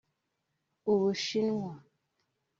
u 0.91 0.93
Bushimwa 1.01 1.71